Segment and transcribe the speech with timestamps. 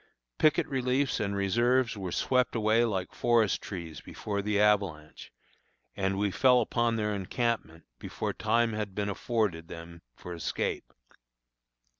[0.39, 5.31] Picket reliefs and reserves were swept away like forest trees before the avalanche,
[5.95, 10.91] and we fell upon their encampment before time had been afforded them for escape.